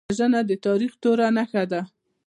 وژنه 0.09 0.39
د 0.49 0.51
تاریخ 0.65 0.91
توره 1.01 1.27
نښه 1.35 1.63
ده 1.71 1.81